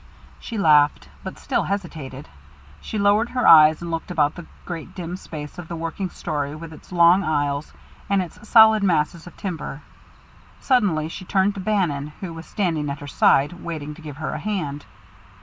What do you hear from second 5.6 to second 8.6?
the working story with its long aisles and its